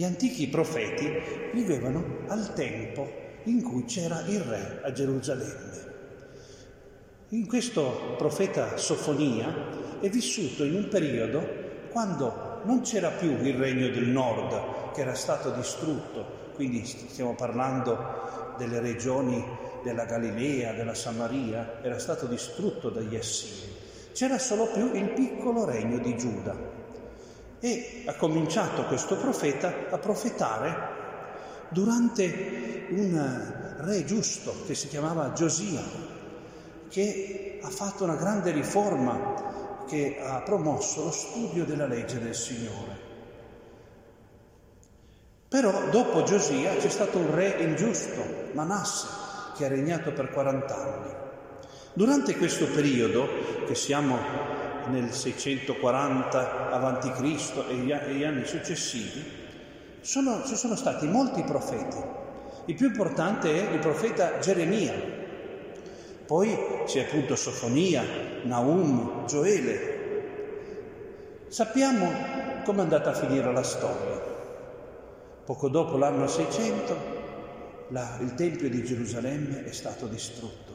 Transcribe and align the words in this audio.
Gli 0.00 0.04
antichi 0.04 0.48
profeti 0.48 1.12
vivevano 1.52 2.20
al 2.28 2.54
tempo 2.54 3.06
in 3.42 3.62
cui 3.62 3.84
c'era 3.84 4.24
il 4.28 4.40
re 4.40 4.80
a 4.82 4.92
Gerusalemme. 4.92 5.92
In 7.28 7.46
questo 7.46 8.14
profeta 8.16 8.78
Sofonia 8.78 10.00
è 10.00 10.08
vissuto 10.08 10.64
in 10.64 10.76
un 10.76 10.88
periodo 10.88 11.46
quando 11.90 12.62
non 12.64 12.80
c'era 12.80 13.10
più 13.10 13.28
il 13.44 13.54
regno 13.56 13.90
del 13.90 14.08
nord 14.08 14.94
che 14.94 15.02
era 15.02 15.12
stato 15.12 15.50
distrutto, 15.50 16.52
quindi 16.54 16.82
stiamo 16.86 17.34
parlando 17.34 18.54
delle 18.56 18.80
regioni 18.80 19.44
della 19.82 20.06
Galilea, 20.06 20.72
della 20.72 20.94
Samaria, 20.94 21.82
era 21.82 21.98
stato 21.98 22.24
distrutto 22.24 22.88
dagli 22.88 23.16
Assiri. 23.16 23.70
C'era 24.14 24.38
solo 24.38 24.66
più 24.68 24.94
il 24.94 25.10
piccolo 25.10 25.66
regno 25.66 25.98
di 25.98 26.16
Giuda. 26.16 26.79
E 27.60 28.04
ha 28.06 28.14
cominciato 28.14 28.84
questo 28.84 29.16
profeta 29.16 29.72
a 29.90 29.98
profetare 29.98 30.98
durante 31.68 32.86
un 32.90 33.74
re 33.78 34.04
giusto 34.04 34.54
che 34.66 34.74
si 34.74 34.88
chiamava 34.88 35.32
Giosia, 35.32 35.82
che 36.88 37.60
ha 37.62 37.68
fatto 37.68 38.04
una 38.04 38.16
grande 38.16 38.50
riforma, 38.50 39.84
che 39.86 40.18
ha 40.20 40.40
promosso 40.40 41.04
lo 41.04 41.10
studio 41.10 41.64
della 41.64 41.86
legge 41.86 42.18
del 42.18 42.34
Signore. 42.34 43.08
Però 45.48 45.88
dopo 45.90 46.22
Giosia 46.22 46.76
c'è 46.76 46.88
stato 46.88 47.18
un 47.18 47.34
re 47.34 47.56
ingiusto, 47.58 48.50
Manasse, 48.52 49.06
che 49.56 49.64
ha 49.64 49.68
regnato 49.68 50.12
per 50.12 50.30
40 50.30 50.76
anni. 50.76 51.12
Durante 51.92 52.36
questo 52.36 52.66
periodo, 52.66 53.26
che 53.66 53.74
siamo 53.74 54.16
nel 54.88 55.12
640 55.12 56.70
a.C. 56.70 57.52
e 57.68 57.74
gli 57.74 58.24
anni 58.24 58.44
successivi, 58.44 59.22
sono, 60.00 60.42
ci 60.46 60.56
sono 60.56 60.76
stati 60.76 61.06
molti 61.06 61.42
profeti. 61.42 61.96
Il 62.66 62.74
più 62.74 62.86
importante 62.86 63.68
è 63.68 63.72
il 63.72 63.80
profeta 63.80 64.38
Geremia, 64.38 64.92
poi 66.26 66.56
c'è 66.86 67.00
appunto 67.00 67.34
Sofonia, 67.36 68.04
Naum, 68.44 69.26
Gioele. 69.26 69.98
Sappiamo 71.48 72.08
come 72.64 72.78
è 72.78 72.82
andata 72.82 73.10
a 73.10 73.14
finire 73.14 73.52
la 73.52 73.62
storia. 73.62 74.28
Poco 75.44 75.68
dopo 75.68 75.96
l'anno 75.96 76.28
600 76.28 77.18
la, 77.88 78.18
il 78.20 78.34
Tempio 78.34 78.68
di 78.68 78.84
Gerusalemme 78.84 79.64
è 79.64 79.72
stato 79.72 80.06
distrutto, 80.06 80.72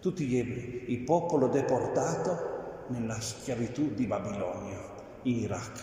tutti 0.00 0.24
gli 0.24 0.38
ebrei, 0.38 0.84
il 0.86 1.00
popolo 1.00 1.48
deportato 1.48 2.55
nella 2.88 3.20
schiavitù 3.20 3.94
di 3.94 4.06
Babilonia, 4.06 4.78
in 5.22 5.38
Iraq. 5.38 5.80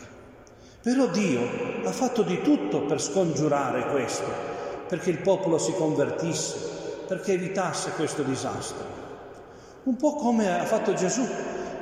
Però 0.82 1.08
Dio 1.08 1.42
ha 1.84 1.92
fatto 1.92 2.24
di 2.24 2.42
tutto 2.42 2.84
per 2.84 3.02
scongiurare 3.02 3.88
questo, 3.88 4.26
perché 4.88 5.10
il 5.10 5.20
popolo 5.20 5.58
si 5.58 5.74
convertisse, 5.74 6.58
perché 7.08 7.34
evitasse 7.34 7.92
questo 7.92 8.24
disastro. 8.24 9.02
Un 9.84 9.96
po' 9.96 10.16
come 10.16 10.60
ha 10.60 10.66
fatto 10.66 10.94
Gesù, 10.94 11.26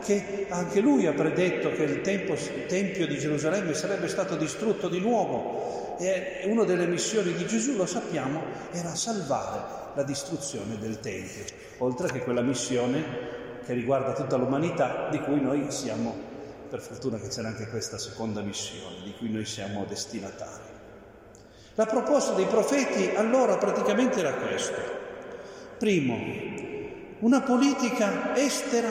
che 0.04 0.48
anche 0.50 0.80
lui 0.80 1.06
ha 1.06 1.14
predetto 1.14 1.72
che 1.72 1.84
il, 1.84 2.02
tempo, 2.02 2.34
il 2.34 2.66
Tempio 2.68 3.08
di 3.08 3.18
Gerusalemme 3.18 3.74
sarebbe 3.74 4.08
stato 4.08 4.36
distrutto 4.36 4.90
di 4.90 5.00
nuovo. 5.00 5.98
E 6.00 6.42
una 6.46 6.64
delle 6.64 6.88
missioni 6.88 7.34
di 7.34 7.46
Gesù, 7.46 7.76
lo 7.76 7.86
sappiamo, 7.86 8.42
era 8.72 8.96
salvare 8.96 9.94
la 9.96 10.04
distruzione 10.04 10.78
del 10.80 11.00
Tempio, 11.00 11.44
oltre 11.80 12.12
che 12.12 12.24
quella 12.24 12.42
missione 12.42 13.41
che 13.66 13.74
riguarda 13.74 14.14
tutta 14.14 14.38
l'umanità 14.38 15.08
di 15.10 15.20
cui 15.20 15.40
noi 15.40 15.72
siamo 15.72 16.30
per 16.70 16.80
fortuna 16.80 17.18
che 17.18 17.28
c'era 17.28 17.50
anche 17.50 17.68
questa 17.68 17.98
seconda 17.98 18.42
missione 18.42 19.04
di 19.04 19.14
cui 19.18 19.30
noi 19.30 19.46
siamo 19.46 19.86
destinatari. 19.88 20.70
La 21.76 21.86
proposta 21.86 22.34
dei 22.34 22.46
profeti 22.46 23.12
allora 23.16 23.58
praticamente 23.58 24.20
era 24.20 24.34
questa. 24.34 24.82
Primo, 25.78 26.18
una 27.20 27.42
politica 27.42 28.36
estera 28.36 28.90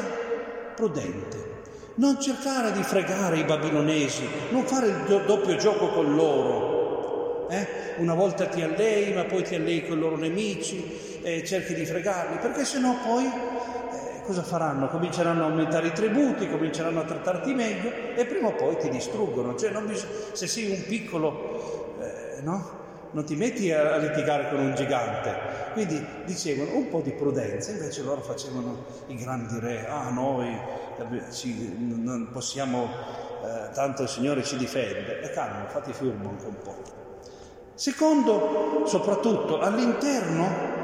prudente, 0.75 1.63
non 1.97 2.21
cercare 2.21 2.73
di 2.73 2.83
fregare 2.83 3.39
i 3.39 3.45
babilonesi, 3.45 4.29
non 4.51 4.65
fare 4.65 4.89
il 4.89 5.25
doppio 5.27 5.57
gioco 5.57 5.89
con 5.89 6.15
loro. 6.15 7.49
Eh? 7.49 7.67
Una 7.97 8.15
volta 8.15 8.47
ti 8.47 8.63
allei, 8.63 9.13
ma 9.13 9.25
poi 9.25 9.43
ti 9.43 9.55
allei 9.55 9.87
con 9.87 9.99
i 9.99 10.01
loro 10.01 10.17
nemici, 10.17 11.19
e 11.23 11.45
cerchi 11.45 11.75
di 11.75 11.85
fregarli, 11.85 12.39
perché 12.39 12.65
sennò 12.65 12.97
poi 13.05 13.31
cosa 14.31 14.43
faranno? 14.45 14.87
Cominceranno 14.89 15.43
a 15.43 15.47
aumentare 15.47 15.89
i 15.89 15.93
tributi, 15.93 16.49
cominceranno 16.49 17.01
a 17.01 17.05
trattarti 17.05 17.53
meglio 17.53 17.91
e 18.15 18.25
prima 18.27 18.47
o 18.47 18.53
poi 18.53 18.77
ti 18.77 18.89
distruggono. 18.89 19.57
Cioè, 19.57 19.73
bis- 19.83 20.33
se 20.33 20.47
sei 20.47 20.71
un 20.71 20.85
piccolo, 20.87 21.97
eh, 22.01 22.41
no? 22.43 22.79
Non 23.11 23.25
ti 23.25 23.35
metti 23.35 23.73
a, 23.73 23.97
litigare 23.97 24.49
con 24.49 24.61
un 24.61 24.75
gigante. 24.77 25.35
Quindi 25.73 26.07
dicevano 26.25 26.77
un 26.77 26.89
po' 26.89 27.01
di 27.01 27.11
prudenza, 27.11 27.73
invece 27.73 28.03
loro 28.03 28.21
facevano 28.21 28.85
i 29.09 29.17
grandi 29.17 29.59
re. 29.59 29.89
Ah, 29.89 30.11
noi 30.11 30.57
ci, 31.33 31.75
non 31.77 32.29
possiamo, 32.31 32.85
eh, 32.85 33.73
tanto 33.73 34.03
il 34.03 34.09
Signore 34.09 34.45
ci 34.45 34.57
difende. 34.57 35.23
E 35.23 35.31
calma, 35.31 35.67
fate 35.67 35.93
furbo 35.93 36.29
anche 36.29 36.47
un 36.47 36.59
po'. 36.63 36.77
Secondo, 37.75 38.85
soprattutto 38.87 39.59
all'interno, 39.59 40.79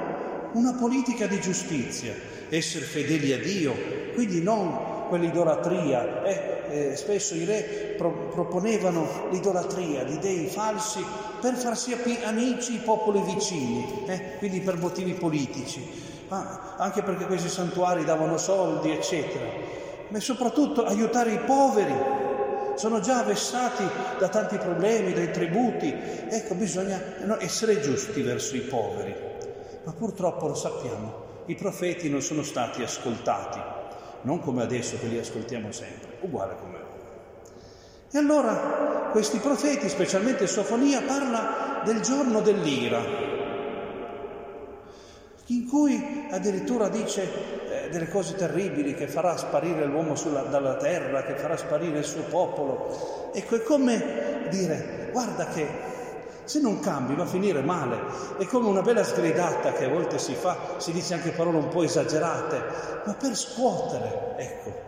una 0.55 0.73
politica 0.73 1.28
di 1.28 1.41
giustizia 1.41 2.34
essere 2.49 2.84
fedeli 2.84 3.33
a 3.33 3.39
Dio, 3.39 3.75
quindi 4.15 4.43
non 4.43 5.07
quell'idolatria. 5.09 6.23
Eh, 6.25 6.55
eh, 6.69 6.97
spesso 6.97 7.34
i 7.34 7.45
re 7.45 7.95
pro- 7.97 8.29
proponevano 8.33 9.29
l'idolatria 9.31 10.03
di 10.03 10.19
dei 10.19 10.47
falsi 10.47 11.05
per 11.41 11.55
farsi 11.55 11.93
ap- 11.93 12.25
amici 12.25 12.75
i 12.75 12.81
popoli 12.84 13.21
vicini, 13.23 14.05
eh, 14.07 14.37
quindi 14.39 14.61
per 14.61 14.77
motivi 14.77 15.12
politici, 15.12 15.81
ah, 16.29 16.75
anche 16.77 17.03
perché 17.03 17.27
questi 17.27 17.49
santuari 17.49 18.05
davano 18.05 18.37
soldi, 18.37 18.91
eccetera, 18.91 19.45
ma 20.09 20.21
soprattutto 20.21 20.84
aiutare 20.84 21.33
i 21.33 21.39
poveri. 21.39 21.95
Sono 22.75 23.01
già 23.01 23.23
vessati 23.23 23.84
da 24.19 24.28
tanti 24.28 24.59
problemi, 24.59 25.15
dai 25.15 25.31
tributi. 25.31 25.95
Ecco, 26.28 26.55
bisogna 26.57 27.01
essere 27.39 27.81
giusti 27.81 28.21
verso 28.21 28.55
i 28.55 28.61
poveri. 28.61 29.15
Ma 29.84 29.93
purtroppo 29.93 30.49
lo 30.49 30.55
sappiamo, 30.55 31.15
i 31.47 31.55
profeti 31.55 32.11
non 32.11 32.23
sono 32.23 32.43
stati 32.43 32.83
ascoltati, 32.83 33.61
non 34.23 34.41
come 34.41 34.62
adesso 34.62 34.99
che 34.99 35.07
li 35.07 35.19
ascoltiamo 35.19 35.71
sempre, 35.73 36.17
uguale 36.21 36.57
come 36.61 36.77
ora. 36.77 36.95
E 38.11 38.19
allora 38.19 39.09
questi 39.12 39.39
profeti, 39.39 39.89
specialmente 39.89 40.47
Sofonia, 40.47 41.03
parla 41.03 41.83
del 41.84 42.01
giorno 42.01 42.41
dell'ira, 42.41 43.01
in 45.47 45.69
cui 45.69 46.27
addirittura 46.31 46.89
dice 46.89 47.23
eh, 47.84 47.89
delle 47.91 48.09
cose 48.09 48.34
terribili, 48.34 48.95
che 48.95 49.07
farà 49.07 49.37
sparire 49.37 49.84
l'uomo 49.84 50.17
sulla, 50.17 50.43
dalla 50.43 50.77
terra, 50.77 51.23
che 51.23 51.37
farà 51.37 51.57
sparire 51.57 51.99
il 51.99 52.05
suo 52.05 52.23
popolo. 52.23 53.31
Ecco, 53.33 53.57
è 53.57 53.63
come 53.63 54.49
dire, 54.51 55.11
guarda 55.13 55.47
che 55.47 55.95
se 56.47 56.61
non 56.61 56.81
cambi 56.81 57.15
va 57.15 57.25
a 57.25 57.27
finire 57.27 57.61
male. 57.61 57.99
È 58.39 58.47
come 58.47 58.69
una 58.69 58.83
bella 58.83 59.05
sgridata 59.05 59.73
che 59.73 59.84
a 59.84 59.89
volte 59.89 60.19
si 60.19 60.34
fa, 60.34 60.57
si 60.79 60.93
dice 60.93 61.15
anche 61.15 61.31
parole 61.31 61.59
un 61.59 61.69
po' 61.69 61.83
esagerate, 61.83 62.62
ma 63.05 63.12
per 63.15 63.37
scuotere, 63.37 64.34
ecco. 64.39 64.84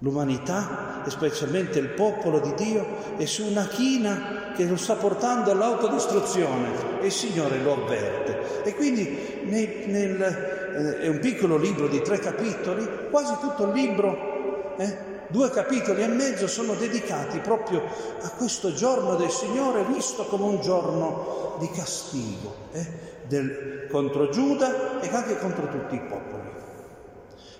L'umanità, 0.00 1.02
e 1.04 1.10
specialmente 1.10 1.78
il 1.78 1.88
popolo 1.88 2.38
di 2.38 2.54
Dio, 2.54 3.16
è 3.16 3.24
su 3.24 3.44
una 3.46 3.66
china 3.66 4.52
che 4.54 4.64
lo 4.64 4.76
sta 4.76 4.94
portando 4.94 5.50
all'autodistruzione 5.50 7.00
e 7.00 7.06
il 7.06 7.12
Signore 7.12 7.58
lo 7.58 7.72
avverte. 7.72 8.62
E 8.64 8.74
quindi 8.74 9.42
nel, 9.44 9.84
nel, 9.86 10.22
eh, 10.22 11.00
è 11.00 11.08
un 11.08 11.18
piccolo 11.18 11.56
libro 11.56 11.88
di 11.88 12.00
tre 12.02 12.18
capitoli, 12.18 12.86
quasi 13.10 13.34
tutto 13.40 13.64
il 13.64 13.72
libro 13.72 14.74
eh, 14.76 15.07
due 15.28 15.50
capitoli 15.50 16.02
e 16.02 16.08
mezzo 16.08 16.46
sono 16.46 16.74
dedicati 16.74 17.38
proprio 17.38 17.82
a 18.20 18.30
questo 18.30 18.72
giorno 18.72 19.16
del 19.16 19.30
Signore 19.30 19.84
visto 19.84 20.24
come 20.24 20.44
un 20.44 20.60
giorno 20.60 21.56
di 21.58 21.70
castigo 21.70 22.54
eh, 22.72 22.86
del, 23.26 23.86
contro 23.90 24.28
Giuda 24.28 25.00
e 25.00 25.08
anche 25.08 25.38
contro 25.38 25.68
tutti 25.68 25.94
i 25.94 26.00
popoli. 26.00 26.48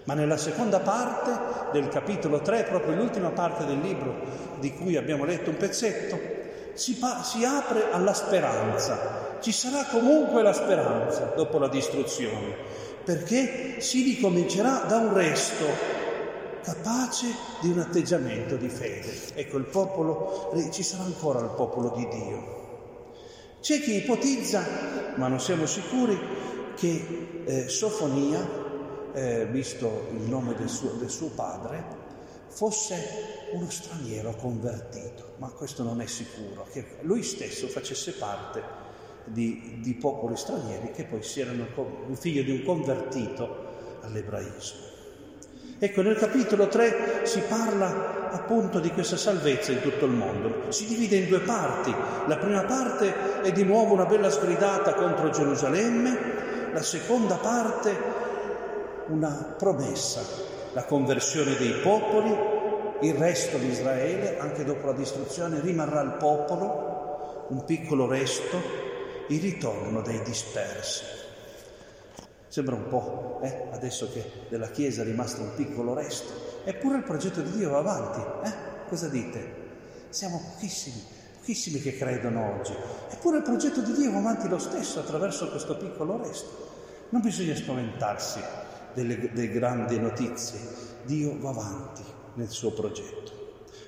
Ma 0.05 0.15
nella 0.15 0.39
seconda 0.39 0.81
parte 0.81 1.71
del 1.73 1.89
capitolo 1.89 2.41
3, 2.41 2.65
proprio 2.65 2.95
l'ultima 2.95 3.29
parte 3.29 3.67
del 3.67 3.79
libro 3.79 4.15
di 4.59 4.73
cui 4.73 4.97
abbiamo 4.97 5.27
letto 5.27 5.51
un 5.51 5.59
pezzetto, 5.59 6.19
si, 6.73 6.95
pa- 6.95 7.23
si 7.23 7.45
apre 7.45 7.91
alla 7.91 8.15
speranza. 8.15 9.37
Ci 9.41 9.53
sarà 9.53 9.85
comunque 9.85 10.43
la 10.43 10.55
speranza 10.55 11.33
dopo 11.37 11.59
la 11.59 11.69
distruzione, 11.69 12.55
perché 13.05 13.81
si 13.81 14.03
ricomincerà 14.03 14.85
da 14.87 14.97
un 14.97 15.13
resto 15.13 16.07
capace 16.69 17.29
di 17.63 17.71
un 17.71 17.79
atteggiamento 17.79 18.57
di 18.57 18.69
fede. 18.69 19.11
Ecco, 19.35 19.57
il 19.57 19.65
popolo, 19.65 20.53
ci 20.71 20.83
sarà 20.83 21.05
ancora 21.05 21.41
il 21.41 21.53
popolo 21.57 21.95
di 21.97 22.07
Dio. 22.09 22.57
C'è 23.61 23.81
chi 23.81 23.97
ipotizza, 23.97 24.63
ma 25.17 25.29
non 25.29 25.41
siamo 25.41 25.65
sicuri, 25.65 26.19
che 26.77 27.43
eh, 27.45 27.69
Sofonia, 27.69 28.47
eh, 29.15 29.47
visto 29.47 30.09
il 30.13 30.29
nome 30.29 30.55
del 30.55 30.69
suo, 30.69 30.91
del 30.91 31.09
suo 31.09 31.29
padre, 31.29 31.97
fosse 32.49 33.49
uno 33.53 33.71
straniero 33.71 34.35
convertito, 34.37 35.33
ma 35.39 35.49
questo 35.49 35.83
non 35.83 36.03
è 36.03 36.07
sicuro, 36.07 36.67
che 36.71 36.99
lui 37.01 37.23
stesso 37.23 37.67
facesse 37.67 38.13
parte 38.13 38.63
di, 39.25 39.79
di 39.81 39.95
popoli 39.95 40.37
stranieri 40.37 40.93
che 40.93 41.05
poi 41.05 41.23
si 41.23 41.41
erano 41.41 41.67
un 42.07 42.17
figlio 42.17 42.43
di 42.43 42.51
un 42.51 42.63
convertito 42.63 43.67
all'ebraismo. 44.03 44.88
Ecco, 45.81 46.03
nel 46.03 46.17
capitolo 46.17 46.67
3 46.67 47.21
si 47.25 47.41
parla 47.49 48.31
appunto 48.33 48.81
di 48.81 48.91
questa 48.91 49.17
salvezza 49.17 49.71
in 49.71 49.81
tutto 49.81 50.07
il 50.07 50.11
mondo. 50.11 50.73
Si 50.73 50.87
divide 50.87 51.17
in 51.17 51.29
due 51.29 51.39
parti. 51.39 51.95
La 52.27 52.37
prima 52.37 52.65
parte 52.65 53.43
è 53.43 53.53
di 53.53 53.63
nuovo 53.63 53.95
una 53.95 54.07
bella 54.07 54.29
sgridata 54.29 54.95
contro 54.95 55.31
Gerusalemme, 55.31 56.73
la 56.73 56.83
seconda 56.83 57.37
parte 57.37 57.97
una 59.07 59.55
promessa, 59.57 60.21
la 60.73 60.85
conversione 60.85 61.57
dei 61.57 61.75
popoli, 61.81 62.37
il 63.03 63.15
resto 63.15 63.57
di 63.57 63.69
Israele, 63.69 64.39
anche 64.39 64.65
dopo 64.65 64.87
la 64.87 64.93
distruzione, 64.93 65.61
rimarrà 65.61 66.01
il 66.01 66.17
popolo, 66.19 67.47
un 67.51 67.65
piccolo 67.65 68.09
resto, 68.09 68.61
il 69.29 69.41
ritorno 69.41 70.03
dei 70.03 70.21
dispersi. 70.23 71.18
Sembra 72.49 72.75
un 72.75 72.89
po', 72.89 73.41
eh? 73.43 73.69
adesso 73.73 74.11
che 74.11 74.47
della 74.49 74.71
Chiesa 74.71 75.03
è 75.03 75.05
rimasto 75.05 75.43
un 75.43 75.55
piccolo 75.55 75.93
resto. 75.95 76.33
Eppure 76.65 76.97
il 76.97 77.03
progetto 77.05 77.43
di 77.43 77.51
Dio 77.53 77.71
va 77.71 77.79
avanti. 77.79 78.21
Eh? 78.49 78.53
Cosa 78.89 79.09
dite? 79.09 79.67
Siamo 80.09 80.41
pochissimi, 80.55 81.03
pochissimi 81.37 81.81
che 81.81 81.97
credono 81.97 82.59
oggi. 82.59 82.73
Eppure 83.11 83.39
il 83.39 83.43
progetto 83.43 83.83
di 83.83 83.93
Dio 83.93 84.13
va 84.13 84.19
avanti 84.19 84.49
lo 84.49 84.59
stesso 84.59 85.01
attraverso 85.01 85.51
questo 85.51 85.77
piccolo 85.77 86.17
resto. 86.23 86.67
Non 87.11 87.21
bisogna 87.21 87.55
spaventarsi 87.55 88.41
delle, 88.95 89.31
delle 89.33 89.51
grandi 89.51 89.99
notizie. 89.99 90.59
Dio 91.05 91.39
va 91.39 91.51
avanti 91.51 92.03
nel 92.35 92.49
suo 92.49 92.73
progetto. 92.73 93.37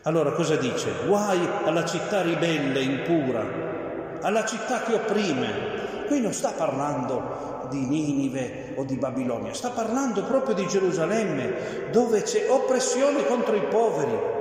Allora 0.03 0.33
cosa 0.33 0.57
dice? 0.57 0.91
Guai 1.07 1.39
alla 1.65 1.85
città 1.87 2.23
ribelle, 2.23 2.83
impura, 2.83 4.21
alla 4.21 4.45
città 4.45 4.83
che 4.83 4.95
opprime. 4.95 6.07
Qui 6.07 6.21
non 6.21 6.33
sta 6.33 6.53
parlando 6.53 7.50
di 7.71 7.87
Ninive 7.87 8.75
o 8.77 8.85
di 8.85 8.97
Babilonia, 8.97 9.55
sta 9.55 9.71
parlando 9.71 10.25
proprio 10.25 10.55
di 10.55 10.67
Gerusalemme, 10.67 11.89
dove 11.91 12.23
c'è 12.23 12.51
oppressione 12.51 13.25
contro 13.25 13.55
i 13.55 13.63
poveri. 13.63 14.39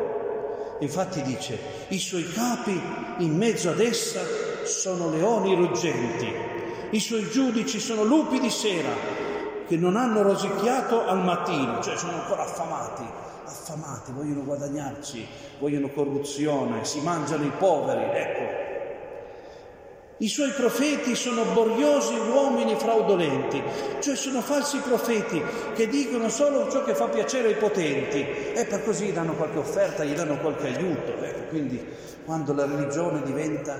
Infatti 0.79 1.21
dice, 1.21 1.57
i 1.89 1.99
suoi 1.99 2.29
capi 2.31 2.79
in 3.19 3.35
mezzo 3.35 3.69
ad 3.69 3.79
essa 3.79 4.21
sono 4.63 5.09
leoni 5.09 5.55
ruggenti, 5.55 6.27
i 6.91 6.99
suoi 6.99 7.29
giudici 7.29 7.79
sono 7.79 8.03
lupi 8.03 8.39
di 8.39 8.49
sera 8.49 8.89
che 9.67 9.77
non 9.77 9.95
hanno 9.95 10.21
rosicchiato 10.21 11.05
al 11.05 11.23
mattino, 11.23 11.81
cioè 11.81 11.95
sono 11.95 12.13
ancora 12.13 12.43
affamati, 12.43 13.03
affamati, 13.45 14.11
vogliono 14.11 14.43
guadagnarci, 14.43 15.27
vogliono 15.59 15.89
corruzione, 15.89 16.85
si 16.85 17.01
mangiano 17.01 17.43
i 17.43 17.51
poveri, 17.57 18.05
ecco, 18.17 18.68
i 20.19 20.27
suoi 20.27 20.51
profeti 20.51 21.15
sono 21.15 21.45
boriosi 21.53 22.13
uomini 22.13 22.75
fraudolenti, 22.75 23.61
cioè 24.01 24.15
sono 24.15 24.41
falsi 24.41 24.79
profeti 24.79 25.41
che 25.73 25.87
dicono 25.87 26.29
solo 26.29 26.69
ciò 26.69 26.83
che 26.83 26.93
fa 26.93 27.07
piacere 27.07 27.49
ai 27.49 27.55
potenti 27.55 28.19
e 28.53 28.65
per 28.65 28.83
così 28.83 29.13
danno 29.13 29.33
qualche 29.35 29.59
offerta, 29.59 30.03
gli 30.03 30.13
danno 30.13 30.37
qualche 30.39 30.67
aiuto. 30.67 31.15
Ecco, 31.23 31.47
quindi 31.49 31.85
quando 32.25 32.53
la 32.53 32.65
religione 32.65 33.23
diventa 33.23 33.79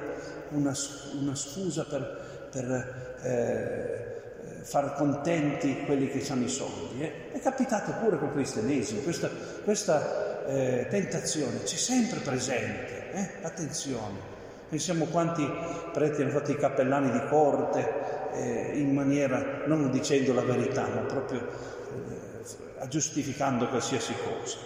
una, 0.52 0.74
una 1.20 1.36
scusa 1.36 1.84
per, 1.84 2.50
per 2.50 3.18
eh, 3.22 4.62
far 4.64 4.94
contenti 4.96 5.84
quelli 5.86 6.10
che 6.10 6.26
hanno 6.32 6.46
i 6.46 6.50
soldi. 6.50 7.02
Eh? 7.02 7.32
È 7.34 7.40
capitato 7.42 7.92
pure 8.02 8.18
col 8.18 8.32
cristianesimo, 8.32 9.02
questa, 9.02 9.30
questa 9.64 10.46
eh, 10.48 10.88
tentazione 10.90 11.64
c'è 11.64 11.76
sempre 11.76 12.20
presente, 12.20 13.12
eh? 13.12 13.30
attenzione. 13.42 14.39
Pensiamo 14.70 15.06
quanti 15.06 15.50
preti 15.92 16.22
hanno 16.22 16.32
fatto 16.32 16.52
i 16.52 16.56
cappellani 16.58 17.10
di 17.12 17.22
corte 17.28 18.30
eh, 18.34 18.72
in 18.76 18.94
maniera, 18.94 19.64
non 19.66 19.90
dicendo 19.90 20.32
la 20.34 20.44
verità, 20.44 20.88
ma 20.94 21.02
proprio 21.02 21.40
eh, 21.40 22.88
giustificando 22.88 23.68
qualsiasi 23.68 24.14
cosa. 24.14 24.58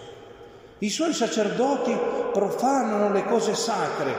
I 0.78 0.90
suoi 0.90 1.14
sacerdoti 1.14 1.96
profanano 2.32 3.10
le 3.12 3.24
cose 3.24 3.54
sacre, 3.54 4.14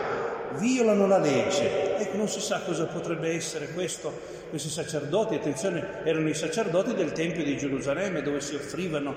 violano 0.58 1.06
la 1.06 1.20
legge. 1.20 1.98
Ecco, 1.98 2.18
non 2.18 2.28
si 2.28 2.40
sa 2.40 2.62
cosa 2.66 2.86
potrebbe 2.86 3.36
essere 3.36 3.68
questo, 3.68 4.12
questi 4.50 4.70
sacerdoti. 4.70 5.36
Attenzione, 5.36 6.04
erano 6.04 6.30
i 6.30 6.34
sacerdoti 6.34 6.96
del 6.96 7.12
Tempio 7.12 7.44
di 7.44 7.58
Gerusalemme 7.58 8.24
dove 8.24 8.42
si 8.42 8.56
offrivano 8.56 9.16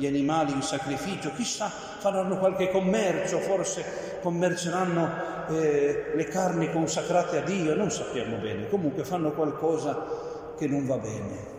gli 0.00 0.06
animali 0.06 0.52
in 0.52 0.62
sacrificio. 0.62 1.30
Chissà, 1.34 1.68
faranno 1.68 2.38
qualche 2.38 2.70
commercio, 2.70 3.38
forse 3.38 4.18
commerceranno 4.22 5.48
eh, 5.50 6.12
le 6.14 6.24
carni 6.24 6.72
consacrate 6.72 7.38
a 7.38 7.42
Dio, 7.42 7.74
non 7.74 7.90
sappiamo 7.90 8.38
bene, 8.38 8.68
comunque 8.68 9.04
fanno 9.04 9.32
qualcosa 9.32 10.54
che 10.56 10.66
non 10.66 10.86
va 10.86 10.96
bene. 10.96 11.58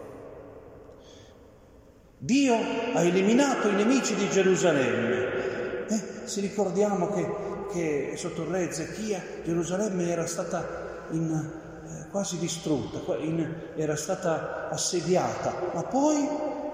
Dio 2.17 2.55
ha 2.93 3.01
eliminato 3.01 3.67
i 3.69 3.75
nemici 3.75 4.15
di 4.15 4.27
Gerusalemme. 4.29 5.87
Eh, 5.87 6.01
se 6.23 6.41
ricordiamo 6.41 7.09
che, 7.09 7.27
che, 7.71 8.13
sotto 8.15 8.41
il 8.41 8.47
re 8.47 8.69
Ezechia 8.69 9.21
Gerusalemme 9.43 10.09
era 10.09 10.25
stata 10.25 11.07
in, 11.11 11.31
eh, 11.31 12.09
quasi 12.09 12.39
distrutta, 12.39 12.99
in, 13.17 13.71
era 13.75 13.95
stata 13.95 14.69
assediata, 14.69 15.71
ma 15.73 15.83
poi 15.83 16.27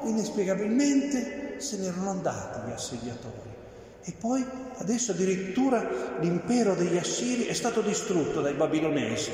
inespiegabilmente 0.04 1.47
se 1.57 1.77
ne 1.77 1.88
erano 1.88 2.09
andati 2.09 2.59
gli 2.68 2.71
assediatori. 2.71 3.56
E 4.04 4.13
poi 4.18 4.45
adesso 4.77 5.12
addirittura 5.12 5.86
l'impero 6.19 6.75
degli 6.75 6.98
Assiri 6.98 7.45
è 7.45 7.54
stato 7.54 7.81
distrutto 7.81 8.39
dai 8.39 8.54
babilonesi. 8.54 9.31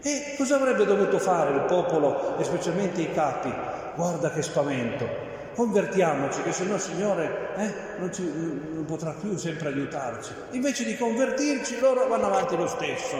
E 0.00 0.34
cosa 0.36 0.56
avrebbe 0.56 0.84
dovuto 0.84 1.18
fare 1.18 1.54
il 1.54 1.62
popolo, 1.62 2.38
e 2.38 2.44
specialmente 2.44 3.00
i 3.00 3.12
capi? 3.12 3.52
Guarda 3.96 4.30
che 4.30 4.42
spavento, 4.42 5.08
convertiamoci, 5.54 6.42
che 6.42 6.52
se 6.52 6.64
no 6.64 6.74
il 6.74 6.80
Signore 6.80 7.54
eh, 7.56 7.74
non, 7.98 8.12
ci, 8.12 8.22
non 8.22 8.84
potrà 8.84 9.12
più 9.12 9.36
sempre 9.36 9.68
aiutarci. 9.68 10.30
Invece 10.52 10.84
di 10.84 10.96
convertirci, 10.96 11.80
loro 11.80 12.06
vanno 12.06 12.26
avanti 12.26 12.56
lo 12.56 12.68
stesso. 12.68 13.16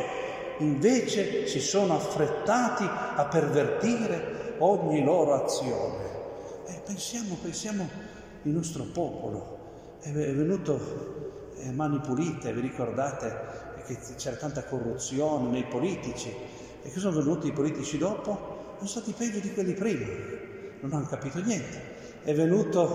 Invece 0.59 1.49
si 1.49 1.59
sono 1.59 1.97
affrettati 1.97 2.85
a 2.85 3.25
pervertire 3.25 4.55
ogni 4.59 5.03
loro 5.03 5.43
azione. 5.43 6.14
Eh, 6.67 6.83
pensiamo, 6.85 7.37
pensiamo 7.43 7.89
il 8.43 8.53
nostro 8.53 8.85
popolo 8.85 9.63
è 10.05 10.13
venuto 10.13 11.53
eh, 11.57 11.73
mani 11.73 11.99
pulite, 11.99 12.53
vi 12.53 12.61
ricordate 12.61 13.73
che 13.87 13.99
c'era 14.17 14.37
tanta 14.37 14.65
corruzione 14.65 15.49
nei 15.49 15.65
politici 15.65 16.29
e 16.83 16.91
che 16.91 16.99
sono 16.99 17.17
venuti 17.17 17.47
i 17.47 17.53
politici 17.53 17.97
dopo? 17.97 18.75
Sono 18.77 18.89
stati 18.89 19.13
peggio 19.13 19.39
di 19.39 19.51
quelli 19.55 19.73
prima, 19.73 20.05
non 20.81 20.93
hanno 20.93 21.07
capito 21.07 21.41
niente. 21.41 21.93
È 22.23 22.35
venuta 22.35 22.87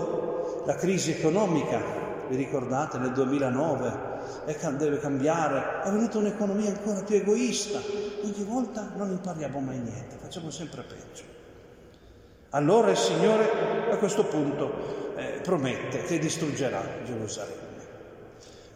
la 0.64 0.74
crisi 0.76 1.10
economica, 1.10 1.82
vi 2.28 2.36
ricordate, 2.36 2.98
nel 2.98 3.12
2009, 3.12 4.08
e 4.46 4.56
deve 4.76 5.00
cambiare, 5.00 5.82
è 5.82 5.90
venuta 5.90 6.18
un'economia 6.18 6.70
ancora 6.70 7.02
più 7.02 7.16
egoista. 7.16 7.80
Ogni 8.22 8.44
volta 8.44 8.92
non 8.94 9.10
impariamo 9.10 9.58
mai 9.58 9.80
niente, 9.80 10.16
facciamo 10.20 10.50
sempre 10.50 10.82
peggio. 10.82 11.39
Allora 12.50 12.90
il 12.90 12.96
Signore 12.96 13.90
a 13.90 13.96
questo 13.96 14.24
punto 14.24 15.14
eh, 15.16 15.40
promette 15.40 16.02
che 16.02 16.18
distruggerà 16.18 16.82
Gerusalemme. 17.04 17.68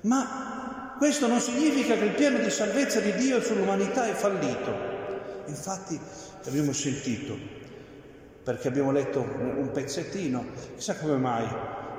Ma 0.02 0.94
questo 0.96 1.26
non 1.26 1.40
significa 1.40 1.94
che 1.94 2.04
il 2.04 2.14
piano 2.14 2.38
di 2.38 2.50
salvezza 2.50 3.00
di 3.00 3.12
Dio 3.14 3.40
sull'umanità 3.40 4.06
è 4.06 4.12
fallito. 4.12 4.92
Infatti 5.46 5.98
abbiamo 6.44 6.72
sentito, 6.72 7.36
perché 8.44 8.68
abbiamo 8.68 8.92
letto 8.92 9.20
un 9.20 9.68
pezzettino, 9.72 10.44
chissà 10.76 10.96
come 10.96 11.16
mai 11.16 11.46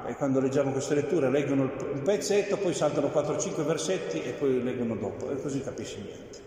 eh, 0.07 0.13
quando 0.15 0.39
leggiamo 0.39 0.71
queste 0.71 0.95
letture 0.95 1.29
leggono 1.29 1.63
un 1.63 2.01
pezzetto, 2.03 2.57
poi 2.57 2.73
saltano 2.73 3.07
4-5 3.07 3.63
versetti 3.63 4.21
e 4.23 4.31
poi 4.31 4.63
leggono 4.63 4.95
dopo 4.95 5.29
e 5.29 5.41
così 5.41 5.61
capisci 5.61 5.97
niente. 5.97 6.39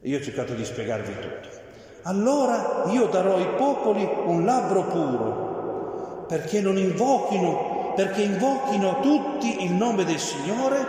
Io 0.00 0.18
ho 0.18 0.22
cercato 0.22 0.54
di 0.54 0.64
spiegarvi 0.64 1.12
tutto. 1.12 1.61
Allora 2.04 2.84
io 2.88 3.06
darò 3.06 3.36
ai 3.36 3.48
popoli 3.56 4.08
un 4.24 4.44
labbro 4.44 4.84
puro 4.84 6.24
perché 6.26 6.60
non 6.60 6.76
invochino, 6.76 7.92
perché 7.94 8.22
invochino 8.22 9.00
tutti 9.00 9.64
il 9.64 9.72
nome 9.72 10.04
del 10.04 10.18
Signore 10.18 10.86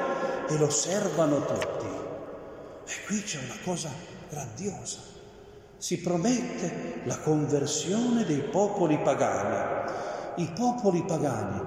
e 0.48 0.58
lo 0.58 0.70
servano 0.70 1.46
tutti. 1.46 1.86
E 2.86 3.06
qui 3.06 3.22
c'è 3.22 3.40
una 3.44 3.58
cosa 3.64 3.90
grandiosa. 4.30 5.00
Si 5.78 6.00
promette 6.00 7.02
la 7.04 7.20
conversione 7.20 8.24
dei 8.24 8.42
popoli 8.42 8.98
pagani. 9.00 9.92
I 10.36 10.52
popoli 10.56 11.04
pagani 11.04 11.62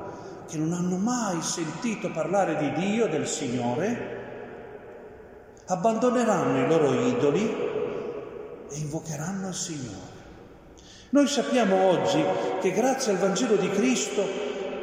che 0.48 0.56
non 0.56 0.72
hanno 0.72 0.96
mai 0.96 1.40
sentito 1.42 2.10
parlare 2.10 2.56
di 2.56 2.72
Dio, 2.72 3.08
del 3.08 3.26
Signore, 3.26 4.14
abbandoneranno 5.66 6.64
i 6.64 6.68
loro 6.68 6.92
idoli 6.92 7.65
e 8.70 8.76
invocheranno 8.78 9.48
il 9.48 9.54
Signore. 9.54 10.14
Noi 11.10 11.26
sappiamo 11.28 11.88
oggi 11.88 12.22
che 12.60 12.72
grazie 12.72 13.12
al 13.12 13.18
Vangelo 13.18 13.56
di 13.56 13.70
Cristo 13.70 14.24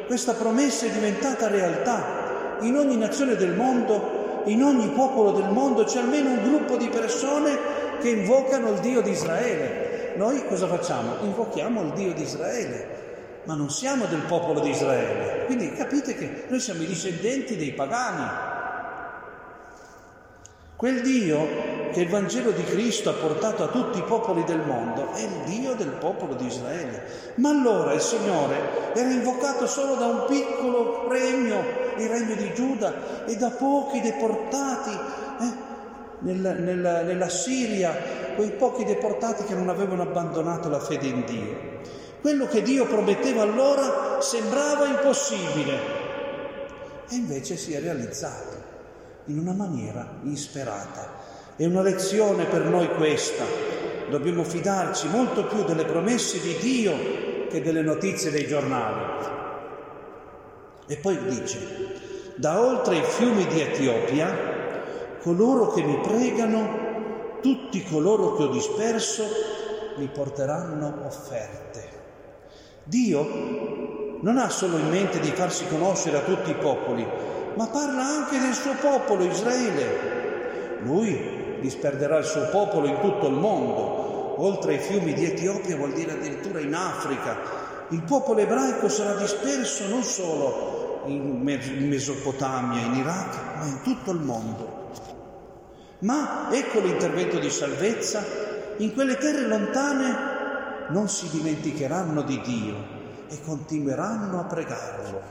questa 0.06 0.32
promessa 0.32 0.86
è 0.86 0.90
diventata 0.90 1.48
realtà. 1.48 2.58
In 2.60 2.76
ogni 2.76 2.96
nazione 2.96 3.36
del 3.36 3.54
mondo, 3.54 4.42
in 4.46 4.62
ogni 4.62 4.88
popolo 4.88 5.32
del 5.32 5.50
mondo 5.50 5.84
c'è 5.84 5.98
almeno 5.98 6.30
un 6.30 6.42
gruppo 6.42 6.76
di 6.76 6.88
persone 6.88 7.58
che 8.00 8.10
invocano 8.10 8.70
il 8.72 8.80
Dio 8.80 9.00
di 9.00 9.10
Israele. 9.10 10.14
Noi 10.16 10.44
cosa 10.46 10.66
facciamo? 10.66 11.16
Invochiamo 11.22 11.82
il 11.82 11.92
Dio 11.92 12.12
di 12.12 12.22
Israele, 12.22 13.42
ma 13.44 13.54
non 13.54 13.70
siamo 13.70 14.06
del 14.06 14.22
popolo 14.22 14.60
di 14.60 14.70
Israele. 14.70 15.44
Quindi 15.46 15.72
capite 15.72 16.14
che 16.14 16.44
noi 16.48 16.60
siamo 16.60 16.82
i 16.82 16.86
discendenti 16.86 17.56
dei 17.56 17.72
pagani. 17.72 18.52
Quel 20.76 21.00
Dio 21.02 21.46
che 21.94 22.00
il 22.00 22.08
Vangelo 22.08 22.50
di 22.50 22.64
Cristo 22.64 23.10
ha 23.10 23.12
portato 23.12 23.62
a 23.62 23.68
tutti 23.68 23.98
i 23.98 24.02
popoli 24.02 24.42
del 24.42 24.58
mondo 24.58 25.12
è 25.12 25.22
il 25.22 25.44
Dio 25.44 25.74
del 25.74 25.92
popolo 25.92 26.34
di 26.34 26.46
Israele. 26.46 27.04
Ma 27.36 27.50
allora 27.50 27.92
il 27.92 28.00
Signore 28.00 28.92
era 28.94 29.08
invocato 29.10 29.68
solo 29.68 29.94
da 29.94 30.06
un 30.06 30.24
piccolo 30.26 31.08
regno, 31.08 31.62
il 31.96 32.08
regno 32.08 32.34
di 32.34 32.52
Giuda, 32.52 33.24
e 33.24 33.36
da 33.36 33.50
pochi 33.50 34.00
deportati 34.00 34.90
eh, 34.90 35.52
nella, 36.18 36.52
nella, 36.52 37.02
nella 37.02 37.28
Siria, 37.28 37.96
quei 38.34 38.50
pochi 38.50 38.84
deportati 38.84 39.44
che 39.44 39.54
non 39.54 39.68
avevano 39.68 40.02
abbandonato 40.02 40.68
la 40.68 40.80
fede 40.80 41.06
in 41.06 41.24
Dio. 41.24 41.72
Quello 42.20 42.48
che 42.48 42.62
Dio 42.62 42.86
prometteva 42.86 43.42
allora 43.42 44.20
sembrava 44.20 44.86
impossibile 44.86 46.02
e 47.08 47.14
invece 47.14 47.56
si 47.56 47.72
è 47.72 47.80
realizzato 47.80 48.62
in 49.26 49.38
una 49.38 49.52
maniera 49.52 50.18
insperata. 50.22 51.13
È 51.56 51.64
una 51.64 51.82
lezione 51.82 52.46
per 52.46 52.64
noi 52.64 52.88
questa. 52.96 53.44
Dobbiamo 54.10 54.42
fidarci 54.42 55.06
molto 55.06 55.44
più 55.44 55.62
delle 55.62 55.84
promesse 55.84 56.40
di 56.40 56.56
Dio 56.58 57.46
che 57.48 57.62
delle 57.62 57.80
notizie 57.80 58.32
dei 58.32 58.48
giornali. 58.48 59.24
E 60.88 60.96
poi 60.96 61.16
dice, 61.28 61.92
da 62.34 62.60
oltre 62.60 62.96
i 62.96 63.02
fiumi 63.04 63.46
di 63.46 63.60
Etiopia, 63.60 64.36
coloro 65.22 65.70
che 65.70 65.84
mi 65.84 66.00
pregano, 66.00 67.38
tutti 67.40 67.84
coloro 67.84 68.34
che 68.34 68.42
ho 68.42 68.48
disperso, 68.48 69.22
mi 69.98 70.08
porteranno 70.12 71.04
offerte. 71.06 71.88
Dio 72.82 74.18
non 74.22 74.38
ha 74.38 74.48
solo 74.48 74.76
in 74.76 74.88
mente 74.88 75.20
di 75.20 75.30
farsi 75.30 75.68
conoscere 75.68 76.16
a 76.16 76.22
tutti 76.22 76.50
i 76.50 76.56
popoli, 76.56 77.06
ma 77.54 77.68
parla 77.68 78.02
anche 78.02 78.40
del 78.40 78.54
suo 78.54 78.74
popolo 78.80 79.22
Israele. 79.22 80.22
Lui 80.82 81.43
disperderà 81.64 82.18
il 82.18 82.26
suo 82.26 82.46
popolo 82.50 82.86
in 82.86 83.00
tutto 83.00 83.26
il 83.26 83.32
mondo, 83.32 84.34
oltre 84.42 84.74
ai 84.74 84.78
fiumi 84.80 85.14
di 85.14 85.24
Etiopia 85.24 85.76
vuol 85.76 85.94
dire 85.94 86.12
addirittura 86.12 86.60
in 86.60 86.74
Africa. 86.74 87.62
Il 87.88 88.02
popolo 88.02 88.40
ebraico 88.40 88.90
sarà 88.90 89.14
disperso 89.14 89.88
non 89.88 90.02
solo 90.02 91.02
in 91.06 91.40
Mesopotamia, 91.88 92.84
in 92.84 92.94
Iraq, 92.96 93.56
ma 93.56 93.64
in 93.64 93.80
tutto 93.82 94.10
il 94.10 94.20
mondo. 94.20 94.90
Ma 96.00 96.48
ecco 96.52 96.80
l'intervento 96.80 97.38
di 97.38 97.48
salvezza, 97.48 98.22
in 98.76 98.92
quelle 98.92 99.16
terre 99.16 99.46
lontane 99.46 100.32
non 100.90 101.08
si 101.08 101.30
dimenticheranno 101.30 102.20
di 102.22 102.40
Dio 102.42 102.74
e 103.30 103.40
continueranno 103.40 104.38
a 104.38 104.44
pregarlo 104.44 105.22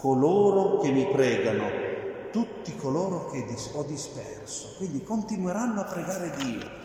coloro 0.00 0.78
che 0.78 0.90
mi 0.90 1.06
pregano, 1.12 1.91
tutti 2.32 2.74
coloro 2.74 3.30
che 3.30 3.44
ho 3.72 3.82
disperso. 3.84 4.74
Quindi 4.78 5.04
continueranno 5.04 5.82
a 5.82 5.84
pregare 5.84 6.32
Dio. 6.36 6.80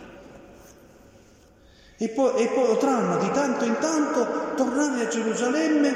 E, 1.98 2.10
po- 2.10 2.36
e 2.36 2.48
potranno 2.50 3.18
di 3.18 3.32
tanto 3.32 3.66
in 3.66 3.77
tanto 3.80 4.54
tornare 4.56 5.06
a 5.06 5.08
Gerusalemme 5.08 5.92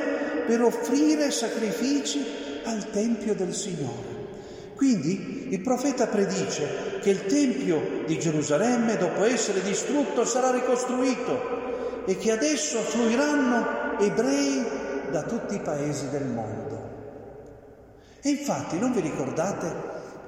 per 0.48 0.64
offrire 0.64 1.30
sacrifici 1.30 2.26
al 2.64 2.90
Tempio 2.90 3.36
del 3.36 3.54
Signore. 3.54 4.20
Quindi 4.76 5.50
il 5.52 5.62
profeta 5.62 6.08
predice 6.08 7.00
che 7.02 7.12
il 7.12 7.26
Tempio 7.28 8.04
di 8.08 8.18
Gerusalemme, 8.18 8.98
dopo 8.98 9.24
essere 9.24 9.62
distrutto, 9.62 10.26
sarà 10.26 10.50
ricostruito 10.50 12.06
e 12.06 12.18
che 12.18 12.32
adesso 12.32 12.80
affluiranno 12.80 14.00
ebrei 14.00 14.66
da 15.12 15.22
tutti 15.24 15.54
i 15.56 15.60
paesi 15.60 16.10
del 16.10 16.26
mondo. 16.26 16.61
E 18.22 18.30
infatti 18.30 18.78
non 18.78 18.92
vi 18.94 19.02
ricordate 19.02 19.74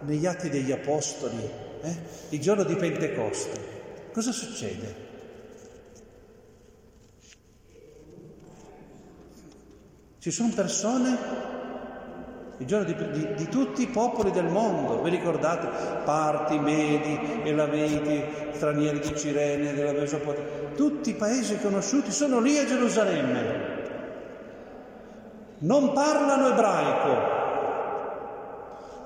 negli 0.01 0.25
Atti 0.25 0.49
degli 0.49 0.71
Apostoli, 0.71 1.47
eh, 1.81 1.95
il 2.29 2.39
giorno 2.39 2.63
di 2.63 2.75
Pentecoste, 2.75 3.59
cosa 4.11 4.31
succede? 4.31 5.11
Ci 10.17 10.31
sono 10.31 10.51
persone, 10.55 11.17
il 12.57 12.65
giorno 12.65 12.85
di, 12.85 12.95
di, 13.11 13.33
di, 13.35 13.47
tutti 13.49 13.81
i 13.81 13.87
popoli 13.87 14.31
del 14.31 14.45
mondo, 14.45 15.01
vi 15.01 15.09
ricordate? 15.09 15.67
Parti, 16.05 16.57
Medi, 16.57 17.41
Elamiti, 17.43 18.23
stranieri 18.53 18.99
di 18.99 19.17
Cirene, 19.17 19.73
della 19.73 19.91
Mesopotamia, 19.91 20.71
tutti 20.75 21.09
i 21.09 21.15
paesi 21.15 21.59
conosciuti 21.59 22.11
sono 22.11 22.39
lì 22.39 22.57
a 22.57 22.65
Gerusalemme. 22.65 23.71
Non 25.59 25.91
parlano 25.93 26.49
ebraico, 26.49 27.32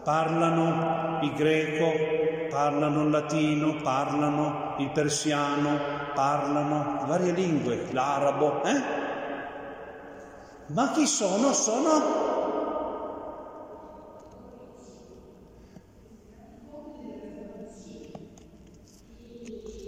parlano 0.07 1.19
il 1.21 1.33
greco, 1.33 1.91
parlano 2.49 3.03
il 3.03 3.09
latino, 3.09 3.75
parlano 3.81 4.75
il 4.77 4.89
persiano, 4.91 5.77
parlano 6.13 7.03
varie 7.05 7.33
lingue, 7.33 7.91
l'arabo, 7.91 8.63
eh? 8.63 8.81
Ma 10.67 10.91
chi 10.91 11.05
sono? 11.05 11.51
Sono 11.51 12.25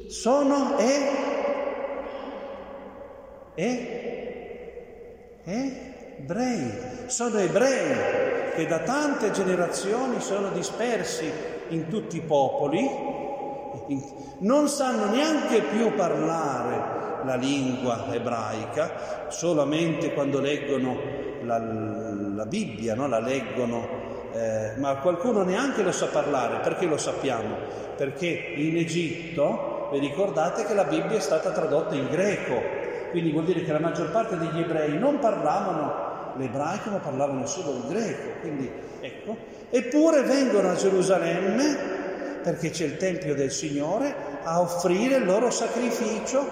sono 0.10 0.78
e 0.80 1.28
e 3.56 5.42
ebrei, 5.46 7.08
sono 7.08 7.38
ebrei 7.38 8.29
che 8.60 8.68
da 8.68 8.80
tante 8.80 9.32
generazioni 9.32 10.20
sono 10.20 10.50
dispersi 10.50 11.32
in 11.70 11.88
tutti 11.88 12.18
i 12.18 12.22
popoli, 12.22 12.86
non 14.40 14.68
sanno 14.68 15.10
neanche 15.10 15.62
più 15.62 15.96
parlare 15.96 16.98
la 17.24 17.36
lingua 17.36 18.14
ebraica, 18.14 19.30
solamente 19.30 20.14
quando 20.14 20.42
leggono 20.42 20.98
la, 21.44 21.58
la 21.58 22.46
Bibbia, 22.46 22.96
no? 22.96 23.08
la 23.08 23.20
leggono, 23.20 23.88
eh, 24.34 24.74
ma 24.76 24.98
qualcuno 24.98 25.44
neanche 25.44 25.82
lo 25.82 25.94
sa 25.94 26.08
parlare, 26.08 26.60
perché 26.60 26.86
lo 26.86 26.98
sappiamo? 26.98 27.56
Perché 27.96 28.28
in 28.28 28.76
Egitto, 28.76 29.88
vi 29.94 30.00
ricordate 30.00 30.66
che 30.66 30.74
la 30.74 30.84
Bibbia 30.84 31.18
è 31.18 31.22
stata 31.22 31.52
tradotta 31.52 31.96
in 31.96 32.08
greco, 32.10 32.62
quindi 33.12 33.32
vuol 33.32 33.46
dire 33.46 33.64
che 33.64 33.72
la 33.72 33.80
maggior 33.80 34.12
parte 34.12 34.38
degli 34.38 34.60
ebrei 34.60 34.98
non 34.98 35.20
parlavano 35.20 36.09
l'ebraico 36.38 36.90
ma 36.90 36.98
parlavano 36.98 37.46
solo 37.46 37.78
il 37.78 37.88
greco, 37.88 38.40
quindi 38.42 38.70
ecco, 39.00 39.36
eppure 39.70 40.22
vengono 40.24 40.70
a 40.70 40.76
Gerusalemme 40.76 41.98
perché 42.44 42.70
c'è 42.70 42.86
il 42.86 42.98
Tempio 42.98 43.36
del 43.36 43.52
Signore 43.52 44.14
a 44.44 44.62
offrire 44.62 45.18
il 45.18 45.26
loro 45.26 45.50
sacrificio 45.50 46.48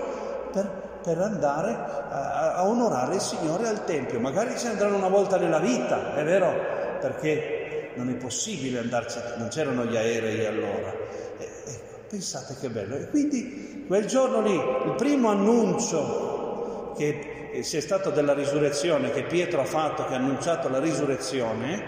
per, 0.52 1.00
per 1.02 1.18
andare 1.20 1.72
a, 1.74 2.56
a, 2.56 2.68
onorare 2.68 3.16
il 3.16 3.22
Signore 3.22 3.68
al 3.68 3.86
Tempio. 3.86 4.20
Magari 4.20 4.58
ci 4.58 4.68
andranno 4.68 4.98
una 4.98 5.08
volta 5.08 5.38
nella 5.38 5.60
vita, 5.60 6.16
è 6.16 6.24
vero, 6.24 6.54
perché 7.00 7.92
non 7.96 8.10
è 8.10 8.14
possibile 8.14 8.80
andarci, 8.80 9.20
non 9.38 9.48
c'erano 9.48 9.86
gli 9.86 9.96
aerei 9.96 10.46
allora. 10.46 10.94
Eh, 11.38 11.50
ecco, 11.66 12.00
pensate 12.10 12.56
che 12.60 12.70
bello. 12.70 12.96
E 12.96 13.10
quindi 13.10 13.86
quel 13.88 14.06
giorno 14.06 14.42
lì, 14.42 14.54
il 14.54 14.94
primo 14.98 15.30
annuncio 15.30 16.94
che 16.98 17.37
sia 17.64 17.82
stato 17.82 18.10
della 18.10 18.34
risurrezione 18.34 19.12
che 19.12 19.24
Pietro 19.24 19.62
ha 19.62 19.66
fatto, 19.66 20.06
che 20.06 20.14
ha 20.14 20.18
annunciato 20.18 20.70
la 20.70 20.80
risurrezione, 20.80 21.84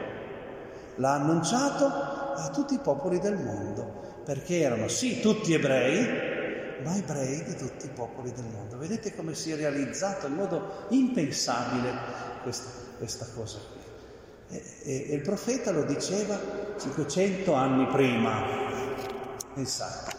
l'ha 0.96 1.14
annunciato 1.14 1.86
a 1.86 2.50
tutti 2.54 2.74
i 2.74 2.80
popoli 2.80 3.20
del 3.20 3.36
mondo, 3.36 4.22
perché 4.24 4.60
erano 4.60 4.88
sì 4.88 5.20
tutti 5.20 5.54
ebrei, 5.54 6.82
ma 6.84 6.96
ebrei 6.96 7.44
di 7.44 7.56
tutti 7.56 7.86
i 7.86 7.90
popoli 7.94 8.32
del 8.32 8.46
mondo. 8.46 8.78
Vedete 8.78 9.16
come 9.16 9.34
si 9.34 9.52
è 9.52 9.56
realizzato 9.56 10.28
in 10.28 10.36
modo 10.36 10.86
impensabile 10.90 11.92
questa, 12.44 12.70
questa 12.98 13.28
cosa 13.36 13.58
qui. 13.58 14.58
E, 14.58 14.64
e, 14.84 15.12
e 15.12 15.16
il 15.16 15.22
profeta 15.22 15.72
lo 15.72 15.84
diceva 15.84 16.40
500 16.78 17.54
anni 17.54 17.86
prima. 17.88 18.44
Pensate. 19.54 20.18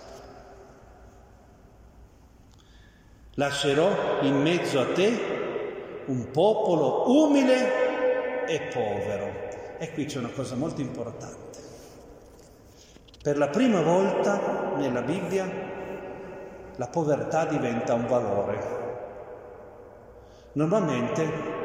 Lascerò 3.35 4.21
in 4.23 4.43
mezzo 4.43 4.81
a 4.81 4.93
te 4.93 5.40
un 6.11 6.31
popolo 6.33 7.09
umile 7.09 8.47
e 8.47 8.61
povero. 8.73 9.49
E 9.79 9.93
qui 9.93 10.05
c'è 10.05 10.19
una 10.19 10.31
cosa 10.35 10.57
molto 10.57 10.81
importante. 10.81 11.59
Per 13.23 13.39
la 13.39 13.49
prima 13.49 13.81
volta 13.81 14.75
nella 14.77 15.03
Bibbia 15.03 15.49
la 16.77 16.87
povertà 16.89 17.47
diventa 17.47 17.95
un 17.95 18.07
valore. 18.07 18.79
Normalmente 20.53 21.59